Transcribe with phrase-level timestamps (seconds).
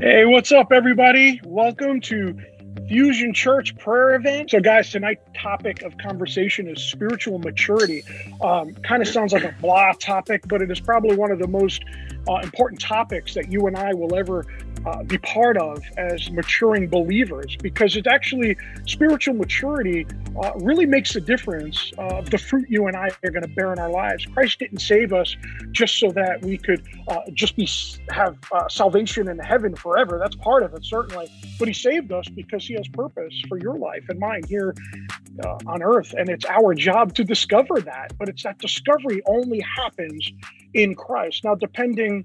[0.00, 1.40] Hey, what's up, everybody?
[1.42, 2.38] Welcome to
[2.86, 4.50] Fusion Church prayer event.
[4.50, 8.04] So, guys, tonight's topic of conversation is spiritual maturity.
[8.40, 11.48] Um, kind of sounds like a blah topic, but it is probably one of the
[11.48, 11.82] most
[12.28, 14.46] uh, important topics that you and I will ever
[14.88, 20.06] uh, be part of as maturing believers because it's actually spiritual maturity
[20.42, 23.72] uh, really makes a difference of the fruit you and I are going to bear
[23.72, 24.24] in our lives.
[24.26, 25.36] Christ didn't save us
[25.72, 27.68] just so that we could uh, just be
[28.10, 30.18] have uh, salvation in heaven forever.
[30.18, 31.28] That's part of it, certainly.
[31.58, 34.74] But He saved us because He has purpose for your life and mine here
[35.44, 36.14] uh, on earth.
[36.16, 38.16] And it's our job to discover that.
[38.18, 40.32] But it's that discovery only happens
[40.72, 41.44] in Christ.
[41.44, 42.24] Now, depending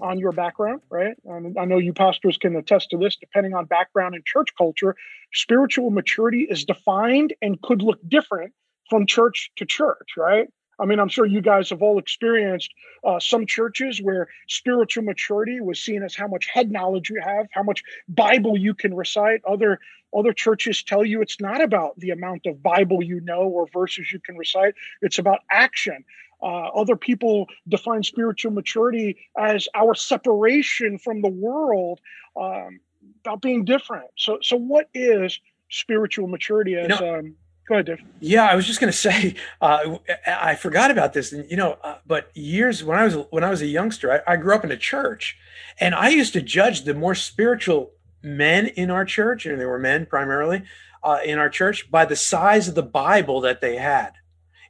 [0.00, 1.14] on your background, right?
[1.24, 4.96] And I know you pastors can attest to this, depending on background and church culture,
[5.32, 8.52] spiritual maturity is defined and could look different
[8.88, 10.48] from church to church, right?
[10.80, 12.72] I mean, I'm sure you guys have all experienced
[13.04, 17.46] uh, some churches where spiritual maturity was seen as how much head knowledge you have,
[17.52, 19.42] how much Bible you can recite.
[19.46, 19.78] Other
[20.16, 24.10] other churches tell you it's not about the amount of Bible you know or verses
[24.10, 26.04] you can recite; it's about action.
[26.42, 32.00] Uh, other people define spiritual maturity as our separation from the world,
[32.36, 32.80] um,
[33.24, 34.06] about being different.
[34.16, 35.38] So, so what is
[35.70, 36.76] spiritual maturity?
[36.76, 37.34] As you know, um,
[37.68, 38.02] go ahead, Dave.
[38.20, 41.78] Yeah, I was just going to say uh, I forgot about this, and you know,
[41.82, 44.64] uh, but years when I was when I was a youngster, I, I grew up
[44.64, 45.36] in a church,
[45.78, 49.78] and I used to judge the more spiritual men in our church, and they were
[49.78, 50.62] men primarily
[51.02, 54.12] uh, in our church, by the size of the Bible that they had.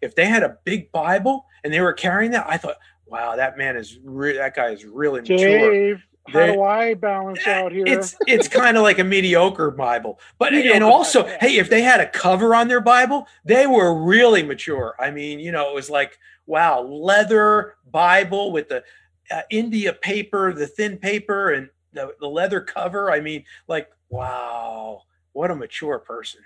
[0.01, 3.59] If they had a big Bible and they were carrying that, I thought, wow, that
[3.59, 6.47] man is re- that guy is really Dave, mature.
[6.47, 7.85] How do I balance out here?
[7.87, 11.71] It's it's kind of like a mediocre Bible, but mediocre and also, Bible, hey, if
[11.71, 14.95] they had a cover on their Bible, they were really mature.
[14.99, 18.83] I mean, you know, it was like wow, leather Bible with the
[19.31, 23.11] uh, India paper, the thin paper, and the, the leather cover.
[23.11, 26.41] I mean, like wow, what a mature person.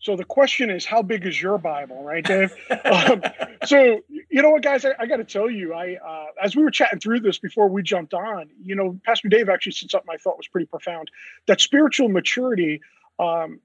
[0.00, 2.54] So the question is, how big is your Bible, right, Dave?
[2.84, 3.22] um,
[3.64, 4.00] so
[4.36, 6.70] you know what, guys, I, I got to tell you, I uh, as we were
[6.70, 10.18] chatting through this before we jumped on, you know, Pastor Dave actually said something I
[10.18, 11.10] thought was pretty profound.
[11.46, 12.82] That spiritual maturity,
[13.18, 13.60] um,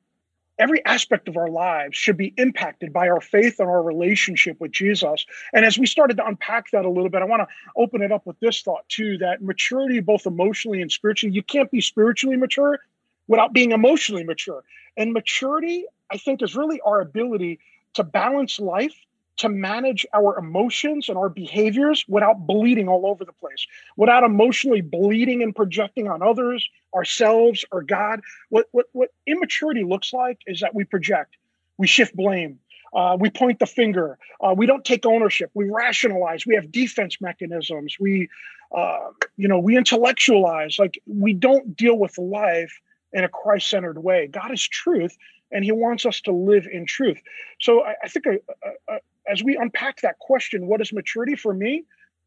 [0.57, 4.71] every aspect of our lives should be impacted by our faith and our relationship with
[4.71, 5.25] Jesus.
[5.51, 8.13] And as we started to unpack that a little bit, I want to open it
[8.13, 12.37] up with this thought too: that maturity, both emotionally and spiritually, you can't be spiritually
[12.37, 12.79] mature
[13.27, 14.63] without being emotionally mature.
[14.95, 17.59] And maturity, I think, is really our ability
[17.95, 18.95] to balance life,
[19.41, 24.81] to manage our emotions and our behaviors without bleeding all over the place, without emotionally
[24.81, 28.21] bleeding and projecting on others, ourselves, or God.
[28.49, 31.37] What, what, what immaturity looks like is that we project,
[31.77, 32.59] we shift blame,
[32.93, 34.17] uh, we point the finger.
[34.39, 35.49] Uh, we don't take ownership.
[35.53, 36.45] We rationalize.
[36.45, 37.97] We have defense mechanisms.
[37.99, 38.29] We,
[38.75, 40.77] uh, you know, we intellectualize.
[40.77, 42.79] Like we don't deal with life
[43.13, 44.27] in a Christ centered way.
[44.27, 45.17] God is truth,
[45.51, 47.21] and He wants us to live in truth.
[47.59, 48.97] So I, I think uh, uh,
[49.27, 51.85] as we unpack that question, what is maturity for me?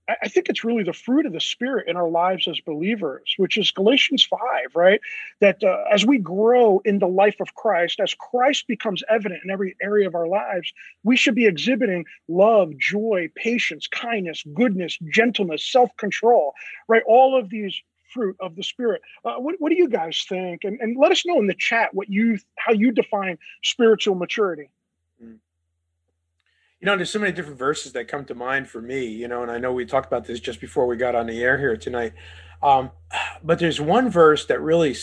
[0.08, 3.34] I, I think it's really the fruit of the Spirit in our lives as believers,
[3.36, 4.40] which is Galatians 5,
[4.74, 5.00] right?
[5.40, 9.50] That uh, as we grow in the life of Christ, as Christ becomes evident in
[9.50, 10.72] every area of our lives,
[11.02, 16.54] we should be exhibiting love, joy, patience, kindness, goodness, gentleness, self control,
[16.88, 17.02] right?
[17.06, 17.80] All of these
[18.12, 19.02] fruit of the spirit.
[19.24, 20.62] Uh, what, what do you guys think?
[20.62, 24.70] And, and let us know in the chat what you how you define spiritual maturity.
[26.84, 29.06] You know, there's so many different verses that come to mind for me.
[29.06, 31.42] You know, and I know we talked about this just before we got on the
[31.42, 32.12] air here tonight.
[32.62, 32.90] Um,
[33.42, 34.94] but there's one verse that really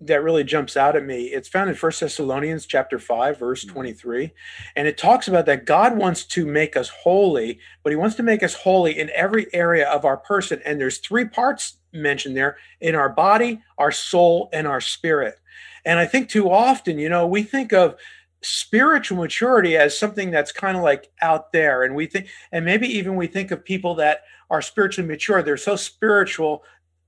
[0.00, 1.26] that really jumps out at me.
[1.26, 3.70] It's found in First Thessalonians chapter 5 verse hmm.
[3.70, 4.32] 23
[4.74, 8.24] and it talks about that God wants to make us holy, but he wants to
[8.24, 12.56] make us holy in every area of our person and there's three parts mentioned there
[12.80, 15.38] in our body, our soul, and our spirit.
[15.84, 17.94] And I think too often, you know, we think of
[18.42, 21.82] spiritual maturity as something that's kind of like out there.
[21.82, 25.56] And we think, and maybe even we think of people that are spiritually mature, they're
[25.56, 26.62] so spiritual,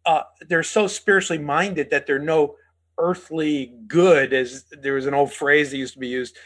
[0.07, 2.57] uh, they're so spiritually minded that they're no
[2.99, 6.37] earthly good, as there was an old phrase that used to be used.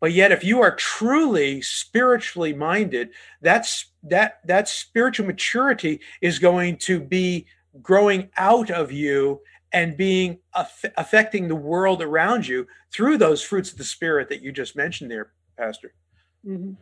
[0.00, 3.10] But yet, if you are truly spiritually minded,
[3.40, 7.46] that's that that spiritual maturity is going to be
[7.80, 9.40] growing out of you
[9.72, 14.42] and being aff- affecting the world around you through those fruits of the spirit that
[14.42, 15.94] you just mentioned there pastor
[16.46, 16.72] mm-hmm.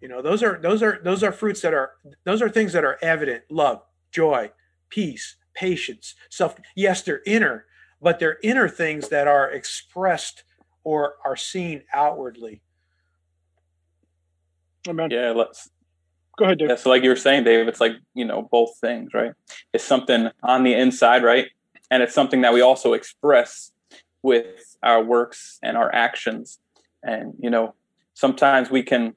[0.00, 1.92] you know those are those are those are fruits that are
[2.24, 4.50] those are things that are evident love joy
[4.88, 7.64] peace patience self yes they're inner
[8.00, 10.44] but they're inner things that are expressed
[10.84, 12.60] or are seen outwardly
[14.88, 15.10] Amen.
[15.10, 15.70] yeah let's
[16.36, 16.68] Go ahead, Dave.
[16.68, 19.32] Yeah, so like you were saying, Dave, it's like, you know, both things, right?
[19.72, 21.46] It's something on the inside, right?
[21.90, 23.72] And it's something that we also express
[24.22, 26.58] with our works and our actions.
[27.02, 27.74] And, you know,
[28.14, 29.14] sometimes we can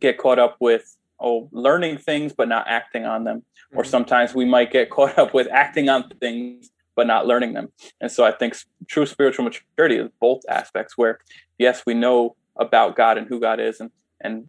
[0.00, 3.38] get caught up with, oh, learning things, but not acting on them.
[3.38, 3.78] Mm-hmm.
[3.78, 7.72] Or sometimes we might get caught up with acting on things, but not learning them.
[8.00, 8.56] And so I think
[8.86, 11.20] true spiritual maturity is both aspects where,
[11.58, 13.90] yes, we know about God and who God is and,
[14.20, 14.48] and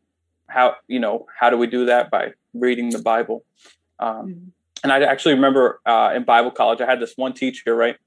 [0.49, 3.43] how you know how do we do that by reading the bible
[3.99, 4.47] um, mm-hmm.
[4.83, 7.97] And i actually remember uh, in bible college i had this one teacher right?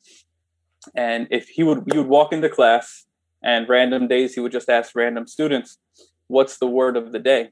[0.95, 3.07] And if he would you would walk into class
[3.43, 5.79] and random days he would just ask random students
[6.27, 7.51] what's the word of the day?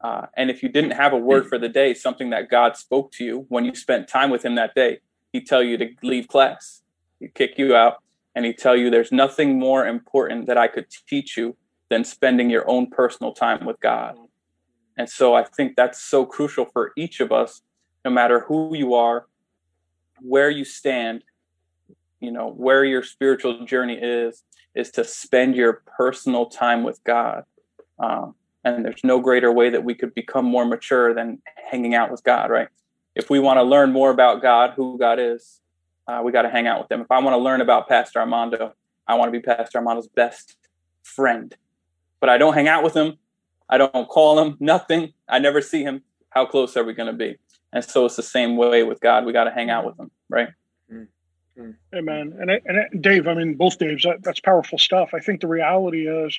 [0.00, 3.10] Uh, and if you didn't have a word for the day something that god spoke
[3.12, 4.98] to you when you spent time with him that day
[5.32, 6.82] he'd tell you to leave class.
[7.18, 8.02] He'd kick you out
[8.34, 11.56] and he'd tell you there's nothing more important that i could teach you
[11.88, 14.16] than spending your own personal time with God.
[14.96, 17.62] And so I think that's so crucial for each of us,
[18.04, 19.26] no matter who you are,
[20.20, 21.24] where you stand,
[22.20, 24.42] you know, where your spiritual journey is,
[24.74, 27.44] is to spend your personal time with God.
[27.98, 28.34] Um,
[28.64, 31.40] and there's no greater way that we could become more mature than
[31.70, 32.68] hanging out with God, right?
[33.14, 35.60] If we want to learn more about God, who God is,
[36.08, 37.00] uh, we got to hang out with them.
[37.00, 38.74] If I want to learn about Pastor Armando,
[39.06, 40.56] I want to be Pastor Armando's best
[41.02, 41.54] friend
[42.24, 43.18] but I don't hang out with him.
[43.68, 45.12] I don't call him, nothing.
[45.28, 46.00] I never see him.
[46.30, 47.36] How close are we going to be?
[47.74, 49.26] And so it's the same way with God.
[49.26, 50.48] We got to hang out with him, right?
[51.94, 52.36] Amen.
[52.38, 55.10] And, and Dave, I mean, both Daves, that, that's powerful stuff.
[55.12, 56.38] I think the reality is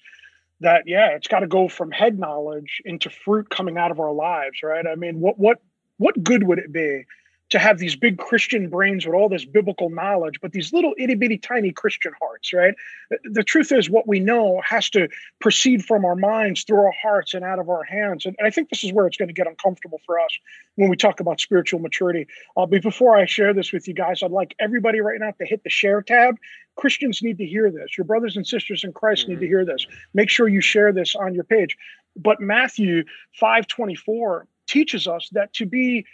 [0.61, 4.13] that, yeah, it's got to go from head knowledge into fruit coming out of our
[4.13, 4.87] lives, right?
[4.87, 5.61] I mean, what, what,
[5.97, 7.03] what good would it be
[7.55, 11.15] to have these big Christian brains with all this biblical knowledge, but these little itty
[11.15, 12.75] bitty tiny Christian hearts, right?
[13.23, 15.07] The truth is, what we know has to
[15.39, 18.25] proceed from our minds through our hearts and out of our hands.
[18.25, 20.37] And, I think this is where it's going to get uncomfortable for us
[20.75, 22.27] when we talk about spiritual maturity.
[22.57, 25.45] Uh, but before I share this with you guys, I'd like everybody right now to
[25.45, 26.35] hit the share tab.
[26.75, 27.97] Christians need to hear this.
[27.97, 29.35] Your brothers and sisters in Christ mm-hmm.
[29.35, 29.87] need to hear this.
[30.13, 31.77] Make sure you share this on your page.
[32.17, 33.05] But Matthew
[33.41, 36.05] 5:24 teaches us that to be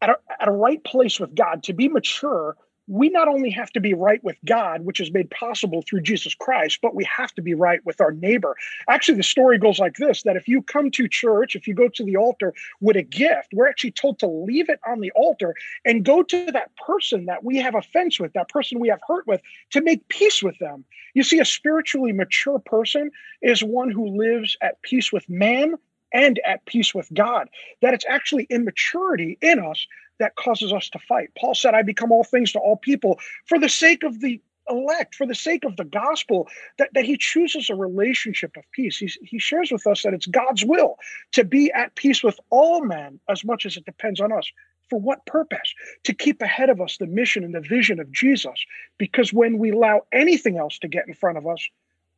[0.00, 2.56] at a, at a right place with God, to be mature,
[2.90, 6.34] we not only have to be right with God, which is made possible through Jesus
[6.34, 8.56] Christ, but we have to be right with our neighbor.
[8.88, 11.88] Actually, the story goes like this that if you come to church, if you go
[11.88, 15.54] to the altar with a gift, we're actually told to leave it on the altar
[15.84, 19.24] and go to that person that we have offense with, that person we have hurt
[19.24, 20.84] with, to make peace with them.
[21.14, 25.76] You see, a spiritually mature person is one who lives at peace with man
[26.12, 27.48] and at peace with God.
[27.82, 29.86] That it's actually immaturity in us
[30.18, 31.30] that causes us to fight.
[31.38, 35.14] Paul said, I become all things to all people for the sake of the elect,
[35.14, 36.48] for the sake of the gospel,
[36.78, 38.96] that, that he chooses a relationship of peace.
[38.96, 40.96] He's, he shares with us that it's God's will
[41.32, 44.48] to be at peace with all men as much as it depends on us.
[44.88, 45.74] For what purpose?
[46.04, 48.64] To keep ahead of us the mission and the vision of Jesus.
[48.98, 51.66] Because when we allow anything else to get in front of us,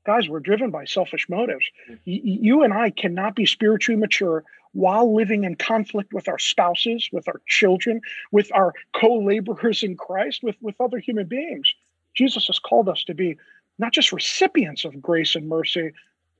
[0.04, 1.64] guys, we're driven by selfish motives.
[1.88, 7.08] Y- you and I cannot be spiritually mature while living in conflict with our spouses,
[7.12, 8.00] with our children,
[8.30, 11.72] with our co-laborers in Christ, with, with other human beings.
[12.14, 13.36] Jesus has called us to be
[13.78, 15.92] not just recipients of grace and mercy,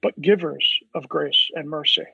[0.03, 2.05] but givers of grace and mercy.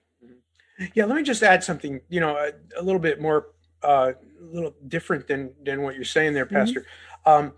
[0.94, 3.48] Yeah, let me just add something, you know, a, a little bit more,
[3.82, 6.54] uh, a little different than than what you're saying there, mm-hmm.
[6.54, 6.86] Pastor.
[7.26, 7.46] Mm-hmm.
[7.46, 7.52] Um,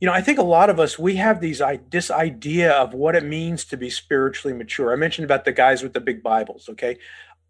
[0.00, 3.14] you know, I think a lot of us we have these this idea of what
[3.14, 4.92] it means to be spiritually mature.
[4.92, 6.96] I mentioned about the guys with the big Bibles, okay?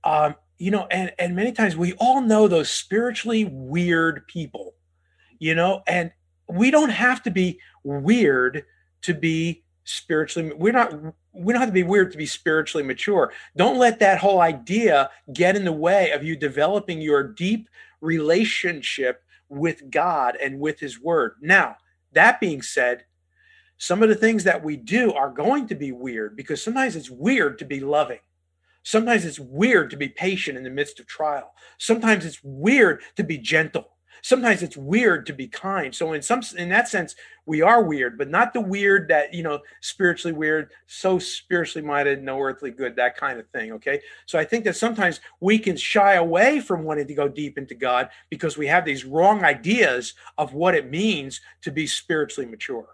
[0.02, 4.74] Um, you know, and and many times we all know those spiritually weird people,
[5.38, 6.10] you know, and
[6.48, 8.64] we don't have to be weird
[9.02, 10.92] to be spiritually we're not
[11.32, 13.32] we don't have to be weird to be spiritually mature.
[13.56, 17.68] Don't let that whole idea get in the way of you developing your deep
[18.00, 21.34] relationship with God and with his word.
[21.40, 21.76] Now,
[22.12, 23.04] that being said,
[23.78, 27.10] some of the things that we do are going to be weird because sometimes it's
[27.10, 28.18] weird to be loving.
[28.82, 31.52] Sometimes it's weird to be patient in the midst of trial.
[31.78, 33.88] Sometimes it's weird to be gentle.
[34.22, 35.94] Sometimes it's weird to be kind.
[35.94, 37.14] So in some in that sense,
[37.46, 42.22] we are weird, but not the weird that, you know, spiritually weird, so spiritually minded,
[42.22, 43.72] no earthly good, that kind of thing.
[43.72, 44.00] Okay.
[44.26, 47.74] So I think that sometimes we can shy away from wanting to go deep into
[47.74, 52.86] God because we have these wrong ideas of what it means to be spiritually mature.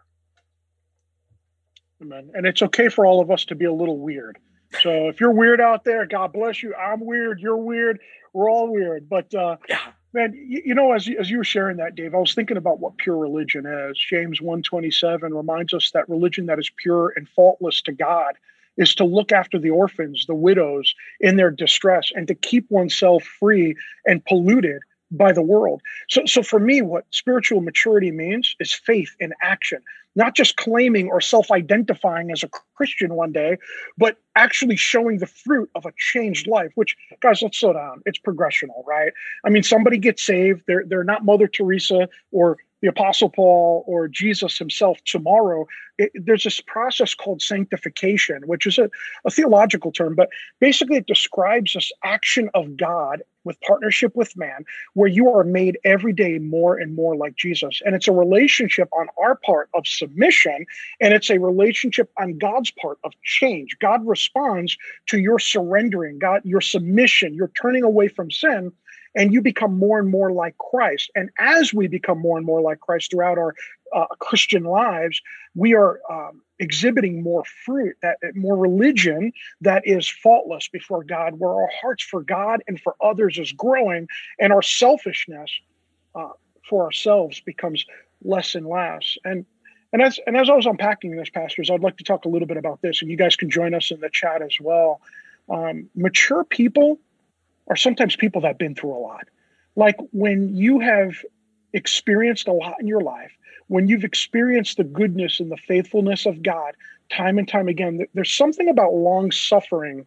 [2.01, 2.31] Amen.
[2.35, 4.39] And it's okay for all of us to be a little weird.
[4.83, 6.75] So if you're weird out there, God bless you.
[6.75, 7.41] I'm weird.
[7.41, 8.01] You're weird.
[8.33, 9.09] We're all weird.
[9.09, 12.19] But uh, yeah man you, you, know as, as you were sharing that dave i
[12.19, 16.71] was thinking about what pure religion is james 127 reminds us that religion that is
[16.77, 18.35] pure and faultless to god
[18.77, 23.25] is to look after the orphans, the widows in their distress, and to keep oneself
[23.25, 25.83] free and polluted by the world.
[26.09, 29.83] So, so for me, what spiritual maturity means is faith in action,
[30.17, 33.59] not just claiming or self identifying as a Christian one day,
[33.97, 38.03] but actually showing the fruit of a changed life, which, guys, let's slow down.
[38.07, 39.13] It's progressional, right?
[39.45, 44.07] I mean, somebody gets saved, they're, they're not Mother Teresa or the Apostle Paul or
[44.07, 45.67] Jesus himself tomorrow.
[45.99, 48.89] It, there's this process called sanctification, which is a,
[49.25, 50.29] a theological term, but
[50.61, 54.65] basically it describes this action of God with partnership with man,
[54.95, 57.81] where you are made every day more and more like Jesus.
[57.85, 60.65] And it's a relationship on our part of submission,
[61.01, 63.77] and it's a relationship on God's part of change.
[63.81, 64.77] God responds
[65.07, 68.71] to your surrendering, God, your submission, your turning away from sin
[69.17, 71.11] and you become more and more like Christ.
[71.15, 73.55] And as we become more and more like Christ throughout our
[73.95, 75.23] uh, Christian lives,
[75.55, 79.33] we are um, exhibiting more fruit, that more religion
[79.63, 84.07] that is faultless before God, where our hearts for God and for others is growing,
[84.39, 85.51] and our selfishness
[86.15, 86.29] uh,
[86.69, 87.85] for ourselves becomes
[88.23, 89.17] less and less.
[89.25, 89.47] And
[89.93, 92.49] and as and as I was unpacking this, pastors, I'd like to talk a little
[92.49, 95.01] bit about this, and you guys can join us in the chat as well.
[95.49, 96.99] Um, mature people
[97.69, 99.29] are sometimes people that have been through a lot.
[99.75, 101.15] Like when you have
[101.73, 103.33] experienced a lot in your life,
[103.69, 106.75] when you've experienced the goodness and the faithfulness of God
[107.11, 110.07] time and time again, there's something about long suffering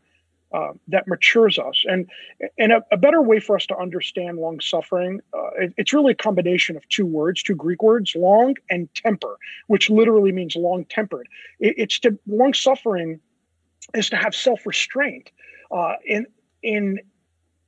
[0.51, 1.83] uh, that matures us.
[1.87, 2.09] And
[2.57, 6.13] and a, a, better way for us to understand long suffering, uh, it, it's really
[6.13, 9.37] a combination of two words, two Greek words, long and temper,
[9.67, 11.27] which literally means long tempered.
[11.59, 13.19] It, it's to long suffering
[13.93, 15.29] is to have self restraint.
[15.69, 16.25] Uh, in
[16.63, 16.99] in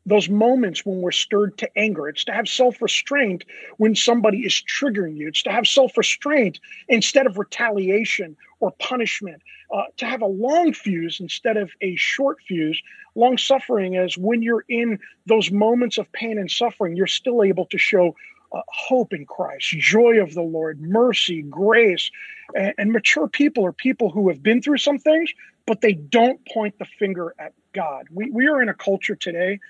[0.06, 2.08] those moments when we're stirred to anger.
[2.08, 3.46] It's to have self restraint
[3.78, 5.28] when somebody is triggering you.
[5.28, 9.42] It's to have self restraint instead of retaliation or punishment.
[9.72, 12.82] Uh, to have a long fuse instead of a short fuse.
[13.16, 17.66] Long suffering is when you're in those moments of pain and suffering, you're still able
[17.68, 18.16] to show.
[18.54, 22.12] Uh, hope in Christ, joy of the Lord, mercy, grace.
[22.54, 25.32] And, and mature people are people who have been through some things,
[25.66, 28.08] but they don't point the finger at God.
[28.12, 29.62] We, we are in a culture today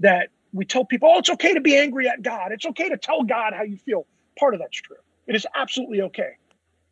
[0.00, 2.52] that we tell people, oh, it's okay to be angry at God.
[2.52, 4.06] It's okay to tell God how you feel.
[4.38, 4.96] Part of that's true.
[5.26, 6.32] It is absolutely okay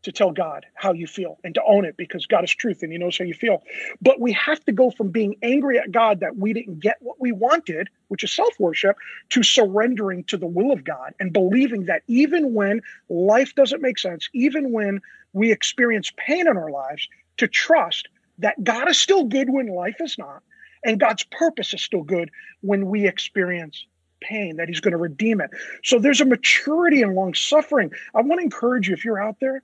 [0.03, 2.91] to tell God how you feel and to own it because God is truth and
[2.91, 3.63] He knows how you feel.
[4.01, 7.21] But we have to go from being angry at God that we didn't get what
[7.21, 8.97] we wanted, which is self worship,
[9.31, 13.99] to surrendering to the will of God and believing that even when life doesn't make
[13.99, 15.01] sense, even when
[15.33, 19.97] we experience pain in our lives, to trust that God is still good when life
[20.01, 20.43] is not
[20.85, 23.85] and God's purpose is still good when we experience
[24.21, 25.51] pain, that He's going to redeem it.
[25.85, 27.93] So there's a maturity and long suffering.
[28.15, 29.63] I want to encourage you if you're out there,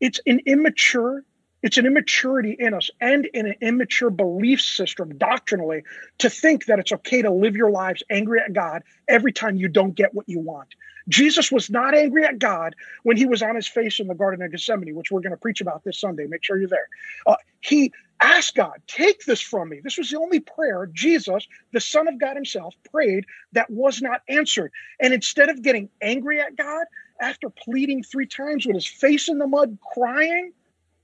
[0.00, 1.24] it's an immature,
[1.64, 5.82] it's an immaturity in us and in an immature belief system doctrinally
[6.18, 9.68] to think that it's okay to live your lives angry at God every time you
[9.68, 10.68] don't get what you want.
[11.08, 14.42] Jesus was not angry at God when he was on his face in the Garden
[14.42, 16.26] of Gethsemane, which we're going to preach about this Sunday.
[16.26, 16.88] Make sure you're there.
[17.26, 19.80] Uh, he asked God, take this from me.
[19.82, 24.20] This was the only prayer Jesus, the Son of God himself, prayed that was not
[24.28, 24.70] answered.
[25.00, 26.84] And instead of getting angry at God
[27.18, 30.52] after pleading three times with his face in the mud, crying,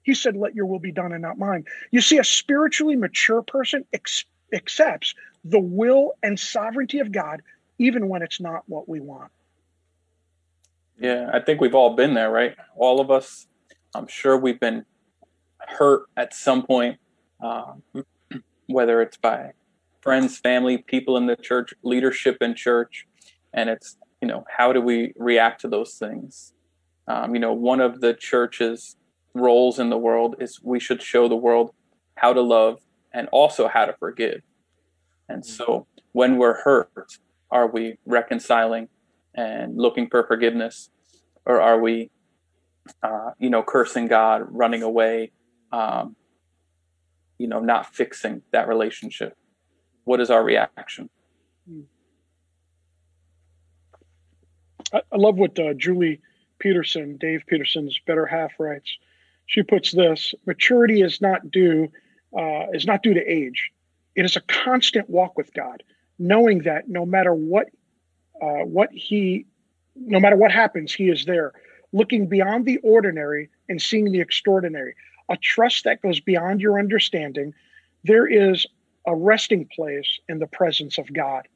[0.03, 1.65] he said, Let your will be done and not mine.
[1.91, 5.15] You see, a spiritually mature person ex- accepts
[5.45, 7.43] the will and sovereignty of God,
[7.79, 9.31] even when it's not what we want.
[10.99, 12.55] Yeah, I think we've all been there, right?
[12.77, 13.47] All of us.
[13.95, 14.85] I'm sure we've been
[15.59, 16.99] hurt at some point,
[17.43, 17.83] um,
[18.67, 19.53] whether it's by
[20.01, 23.07] friends, family, people in the church, leadership in church,
[23.53, 26.53] and it's you know how do we react to those things?
[27.09, 28.97] Um, you know, one of the church's
[29.35, 31.73] roles in the world is we should show the world
[32.15, 32.81] how to love
[33.13, 34.43] and also how to forgive.
[35.29, 37.19] And so when we're hurt,
[37.51, 38.89] are we reconciling
[39.35, 40.91] and looking for forgiveness,
[41.47, 42.11] or are we,
[43.03, 45.33] uh, you know, cursing God, running away,
[45.73, 46.17] um,
[47.39, 49.37] you know, not fixing that relationship?
[50.05, 51.09] What is our reaction?
[54.93, 56.21] I, love what uh, Julie
[56.59, 58.91] Peterson, Dave Peterson's better half writes.
[59.51, 61.89] She puts this: maturity is not due
[62.37, 63.71] uh, is not due to age.
[64.15, 65.83] It is a constant walk with God,
[66.19, 67.67] knowing that no matter what
[68.41, 69.47] uh, what he,
[69.97, 71.53] no matter what happens, he is there,
[71.93, 74.95] looking beyond the ordinary and seeing the extraordinary.
[75.29, 77.53] A trust that goes beyond your understanding.
[78.05, 78.67] There is
[79.07, 81.49] a resting place in the presence of God.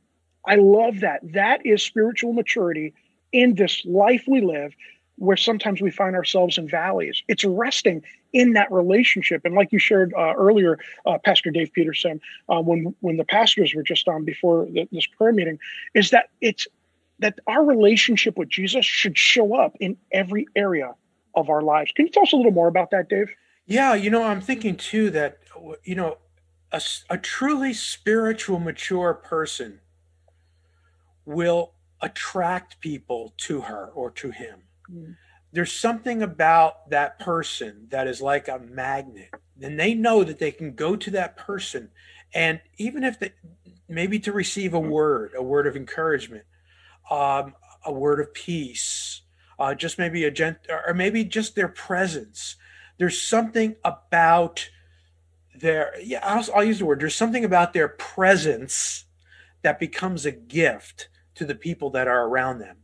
[0.47, 1.21] I love that.
[1.33, 2.93] That is spiritual maturity
[3.33, 4.75] in this life we live.
[5.17, 7.23] Where sometimes we find ourselves in valleys.
[7.29, 8.03] It's resting
[8.33, 9.43] in that relationship.
[9.45, 13.75] And like you shared uh, earlier, uh, Pastor Dave Peterson, uh, when when the pastors
[13.75, 15.59] were just on before the, this prayer meeting,
[15.95, 16.67] is that it's
[17.21, 20.95] that our relationship with Jesus should show up in every area
[21.35, 21.93] of our lives.
[21.93, 23.31] Can you tell us a little more about that, Dave?
[23.67, 25.39] Yeah, you know, I'm thinking too that
[25.85, 26.19] you know,
[26.73, 29.81] a, a truly spiritual, mature person
[31.25, 34.65] will attract people to her or to him.
[34.91, 35.17] Mm.
[35.53, 39.31] There's something about that person that is like a magnet.
[39.63, 41.91] And they know that they can go to that person
[42.35, 43.33] and even if they
[43.89, 46.45] maybe to receive a word, a word of encouragement,
[47.11, 47.55] um,
[47.87, 49.23] a word of peace,
[49.59, 52.57] uh, just maybe a gent or maybe just their presence.
[52.99, 54.69] There's something about
[55.55, 57.01] their yeah I'll, I'll use the word.
[57.01, 59.05] There's something about their presence
[59.63, 62.79] that becomes a gift to the people that are around them.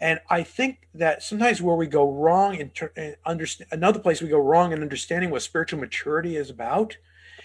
[0.00, 4.28] And I think that sometimes where we go wrong in, ter- understand another place we
[4.28, 6.96] go wrong in understanding what spiritual maturity is about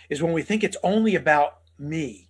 [0.10, 2.30] is when we think it's only about me.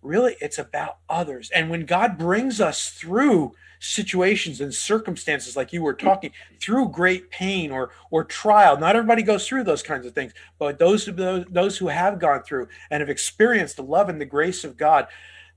[0.00, 1.50] Really, it's about others.
[1.50, 6.30] And when God brings us through situations and circumstances like you were talking
[6.60, 10.78] through great pain or or trial not everybody goes through those kinds of things but
[10.78, 14.62] those those, those who have gone through and have experienced the love and the grace
[14.62, 15.08] of god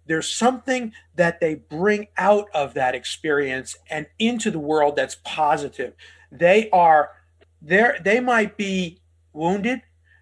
[0.06, 5.94] there's something that they bring out of that experience and into the world that's positive.
[6.32, 7.12] They are
[7.62, 9.00] there they might be
[9.34, 9.82] wounded.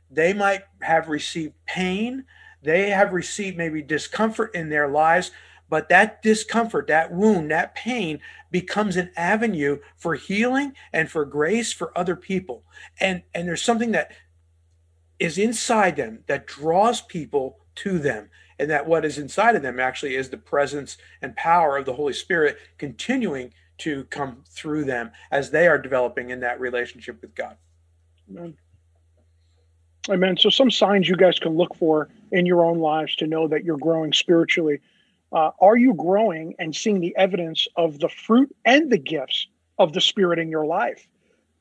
[0.09, 2.25] They might have received pain.
[2.61, 5.31] They have received maybe discomfort in their lives
[5.73, 8.19] but that discomfort that wound that pain
[8.51, 12.63] becomes an avenue for healing and for grace for other people.
[12.99, 14.11] And and there's something that
[15.17, 18.29] is inside them that draws people to them
[18.59, 21.93] and that what is inside of them actually is the presence and power of the
[21.93, 27.35] Holy Spirit continuing to come through them as they are developing in that relationship with
[27.35, 27.57] God.
[28.29, 28.55] Amen.
[30.09, 30.37] Amen.
[30.37, 33.63] So, some signs you guys can look for in your own lives to know that
[33.63, 34.79] you're growing spiritually.
[35.31, 39.47] Uh, are you growing and seeing the evidence of the fruit and the gifts
[39.79, 41.07] of the Spirit in your life?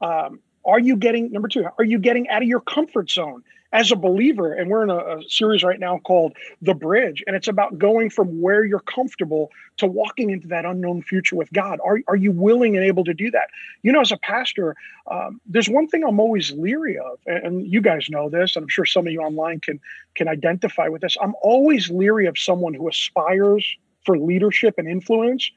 [0.00, 3.42] Um, are you getting, number two, are you getting out of your comfort zone?
[3.72, 7.34] As a believer, and we're in a, a, series right now called The Bridge, and
[7.34, 11.80] it's about going from where you're comfortable to walking into that unknown future with God.
[11.82, 13.48] Are, are you willing and able to do that?
[13.82, 14.76] You know, as a pastor,
[15.10, 18.64] um, there's one thing I'm always leery of, and, and you guys know this, and
[18.64, 19.80] I'm sure some of you online can
[20.14, 21.16] can identify with this.
[21.20, 23.66] I'm always leery of someone who aspires
[24.04, 25.50] for leadership and influence,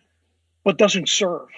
[0.63, 1.49] but doesn't serve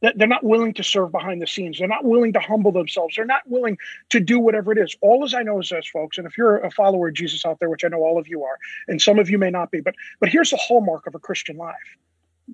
[0.00, 1.78] they're not willing to serve behind the scenes.
[1.78, 3.16] They're not willing to humble themselves.
[3.16, 3.78] They're not willing
[4.10, 4.96] to do whatever it is.
[5.00, 6.18] All as I know is this, folks.
[6.18, 8.44] And if you're a follower of Jesus out there, which I know all of you
[8.44, 11.18] are, and some of you may not be, but but here's the hallmark of a
[11.18, 11.96] Christian life: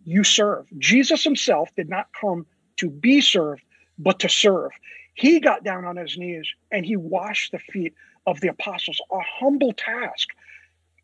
[0.05, 0.67] you serve.
[0.79, 3.63] Jesus Himself did not come to be served,
[3.99, 4.71] but to serve.
[5.15, 7.95] He got down on his knees and he washed the feet
[8.27, 9.01] of the apostles.
[9.13, 10.29] A humble task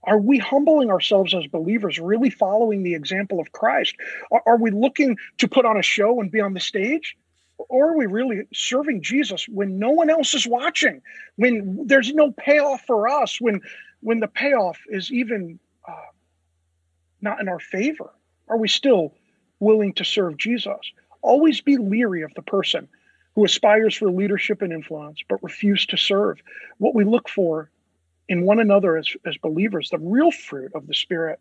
[0.09, 3.95] are we humbling ourselves as believers, really following the example of Christ?
[4.33, 7.15] Are, are, we looking to put on a show and be on the stage?
[7.59, 11.03] Or are we really serving Jesus when no one else is watching,
[11.37, 13.61] when there's no payoff for us, when
[14.01, 16.11] when the payoff is even uh,
[17.21, 18.11] not in our favor?
[18.49, 19.13] Are we still
[19.61, 20.79] willing to serve Jesus?
[21.21, 22.89] Always be leery of the person
[23.35, 26.41] who aspires for leadership and influence but refuse to serve.
[26.79, 27.71] What we look for
[28.29, 31.41] in one another as, as believers, the real fruit of the Spirit,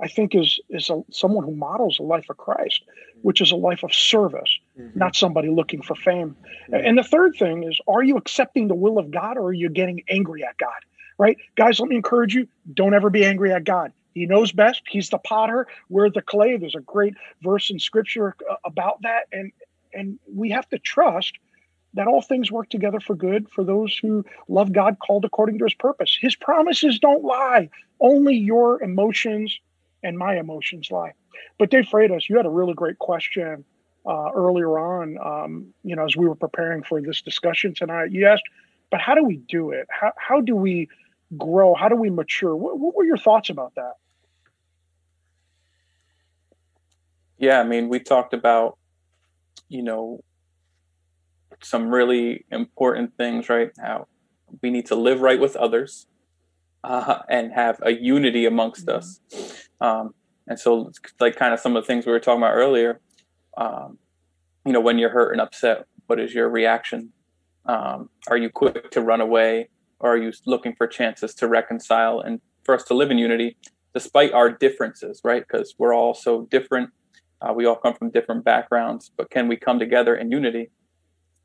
[0.00, 2.82] I think, is is a, someone who models a life of Christ,
[3.22, 4.98] which is a life of service, mm-hmm.
[4.98, 6.36] not somebody looking for fame.
[6.70, 6.86] Mm-hmm.
[6.86, 9.68] And the third thing is, are you accepting the will of God, or are you
[9.68, 10.84] getting angry at God?
[11.18, 11.80] Right, guys.
[11.80, 13.92] Let me encourage you: don't ever be angry at God.
[14.14, 14.82] He knows best.
[14.88, 15.66] He's the potter.
[15.88, 16.56] We're the clay.
[16.56, 19.50] There's a great verse in Scripture uh, about that, and
[19.92, 21.32] and we have to trust
[21.94, 25.64] that all things work together for good for those who love God, called according to
[25.64, 26.16] his purpose.
[26.20, 27.70] His promises don't lie,
[28.00, 29.58] only your emotions
[30.02, 31.12] and my emotions lie.
[31.58, 33.64] But Dave Freitas, you had a really great question
[34.06, 38.12] uh, earlier on, um, you know, as we were preparing for this discussion tonight.
[38.12, 38.44] You asked,
[38.90, 39.86] but how do we do it?
[39.90, 40.88] How, how do we
[41.36, 41.74] grow?
[41.74, 42.54] How do we mature?
[42.54, 43.94] What, what were your thoughts about that?
[47.38, 48.78] Yeah, I mean, we talked about,
[49.68, 50.22] you know,
[51.62, 54.06] some really important things right now.
[54.62, 56.06] We need to live right with others
[56.84, 58.98] uh, and have a unity amongst mm-hmm.
[58.98, 59.68] us.
[59.80, 60.14] Um,
[60.46, 63.00] and so, like, kind of some of the things we were talking about earlier,
[63.56, 63.98] um,
[64.64, 67.12] you know, when you're hurt and upset, what is your reaction?
[67.66, 69.68] Um, are you quick to run away
[70.00, 73.56] or are you looking for chances to reconcile and for us to live in unity
[73.94, 75.44] despite our differences, right?
[75.46, 76.90] Because we're all so different
[77.40, 80.70] Uh, we all come from different backgrounds, but can we come together in unity?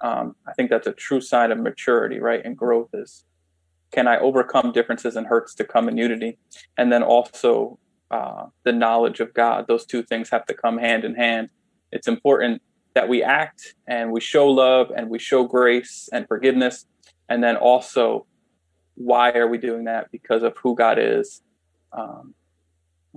[0.03, 2.41] Um, I think that's a true sign of maturity, right?
[2.43, 3.25] And growth is
[3.91, 6.37] can I overcome differences and hurts to come in unity?
[6.77, 7.79] And then also
[8.11, 9.65] uh, the knowledge of God.
[9.67, 11.49] Those two things have to come hand in hand.
[11.91, 12.61] It's important
[12.95, 16.85] that we act and we show love and we show grace and forgiveness.
[17.29, 18.25] And then also,
[18.95, 20.11] why are we doing that?
[20.11, 21.41] Because of who God is
[21.91, 22.33] um,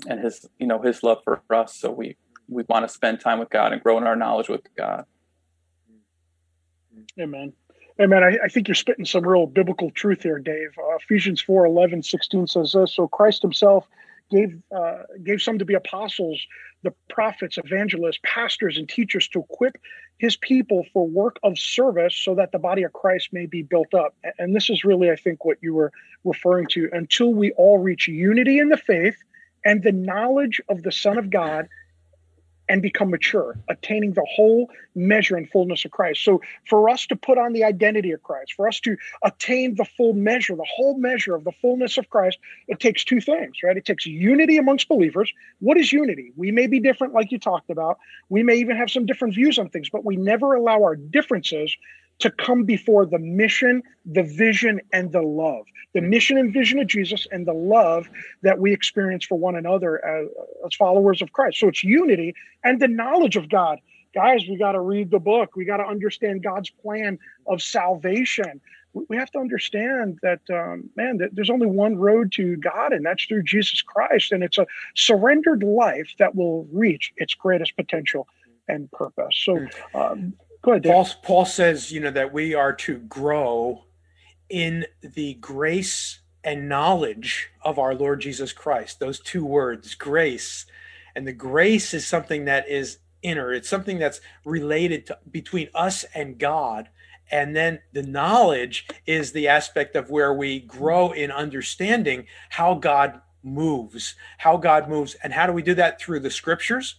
[0.08, 1.74] and His, you know, His love for us.
[1.74, 2.16] So we
[2.48, 5.04] we want to spend time with God and grow in our knowledge with God.
[7.20, 7.52] Amen.
[8.00, 8.22] Amen.
[8.22, 10.70] I, I think you're spitting some real biblical truth here, Dave.
[10.78, 13.86] Uh, Ephesians 4 11, 16 says this So Christ himself
[14.30, 16.44] gave uh, gave some to be apostles,
[16.82, 19.78] the prophets, evangelists, pastors, and teachers to equip
[20.18, 23.94] his people for work of service so that the body of Christ may be built
[23.94, 24.14] up.
[24.38, 25.92] And this is really, I think, what you were
[26.24, 29.16] referring to until we all reach unity in the faith
[29.64, 31.68] and the knowledge of the Son of God
[32.68, 36.24] and become mature, attaining the whole measure and fullness of Christ.
[36.24, 39.84] So, for us to put on the identity of Christ, for us to attain the
[39.84, 43.76] full measure, the whole measure of the fullness of Christ, it takes two things, right?
[43.76, 45.32] It takes unity amongst believers.
[45.60, 46.32] What is unity?
[46.36, 47.98] We may be different, like you talked about.
[48.28, 51.76] We may even have some different views on things, but we never allow our differences
[52.18, 55.66] to come before the mission, the vision, and the love.
[55.94, 58.08] The mission and vision of Jesus and the love
[58.42, 60.28] that we experience for one another as,
[60.64, 61.58] as followers of Christ.
[61.58, 63.78] So it's unity and the knowledge of God.
[64.14, 65.56] Guys, we got to read the book.
[65.56, 68.62] We got to understand God's plan of salvation.
[68.94, 73.04] We have to understand that, um, man, that there's only one road to God, and
[73.04, 74.32] that's through Jesus Christ.
[74.32, 78.26] And it's a surrendered life that will reach its greatest potential
[78.68, 79.36] and purpose.
[79.36, 79.96] So, hmm.
[79.96, 80.32] um,
[80.66, 80.82] Go ahead.
[80.82, 83.84] Paul, Paul says, you know, that we are to grow
[84.48, 88.98] in the grace and knowledge of our Lord Jesus Christ.
[88.98, 90.66] Those two words, grace.
[91.14, 96.04] And the grace is something that is inner, it's something that's related to between us
[96.16, 96.88] and God.
[97.30, 103.20] And then the knowledge is the aspect of where we grow in understanding how God
[103.44, 105.14] moves, how God moves.
[105.22, 106.00] And how do we do that?
[106.00, 106.96] Through the scriptures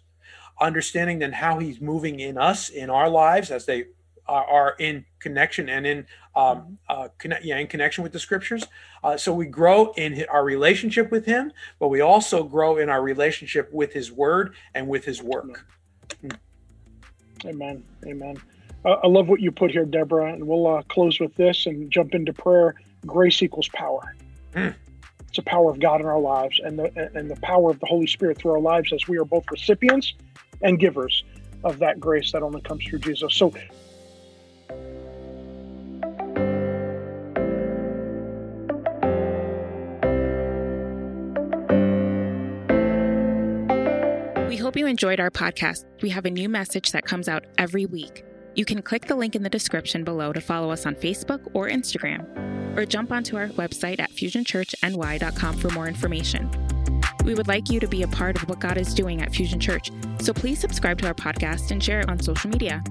[0.60, 3.86] understanding then how he's moving in us in our lives as they
[4.28, 8.64] are, are in connection and in um, uh, connect, yeah, in connection with the scriptures.
[9.04, 13.02] Uh, so we grow in our relationship with Him, but we also grow in our
[13.02, 15.66] relationship with His Word and with His work.
[17.46, 17.84] Amen.
[18.06, 18.38] Amen.
[18.86, 21.90] Uh, I love what you put here, Deborah, and we'll uh, close with this and
[21.92, 22.76] jump into prayer.
[23.06, 24.16] Grace equals power.
[24.54, 24.76] Mm.
[25.28, 27.86] It's the power of God in our lives, and the and the power of the
[27.86, 30.14] Holy Spirit through our lives as we are both recipients
[30.62, 31.24] and givers
[31.64, 33.34] of that grace that only comes through Jesus.
[33.34, 33.54] So
[44.48, 45.86] We hope you enjoyed our podcast.
[46.02, 48.24] We have a new message that comes out every week.
[48.56, 51.70] You can click the link in the description below to follow us on Facebook or
[51.70, 52.26] Instagram,
[52.76, 56.50] or jump onto our website at fusionchurchny.com for more information.
[57.24, 59.60] We would like you to be a part of what God is doing at Fusion
[59.60, 62.84] Church, so please subscribe to our podcast and share it on social media.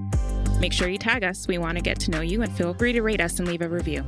[0.59, 1.47] Make sure you tag us.
[1.47, 3.61] We want to get to know you and feel free to rate us and leave
[3.61, 4.03] a review.